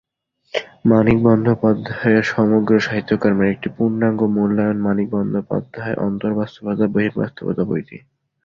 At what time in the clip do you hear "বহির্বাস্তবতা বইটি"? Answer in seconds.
6.87-7.97